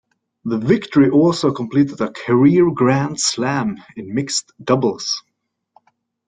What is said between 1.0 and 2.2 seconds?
also completed a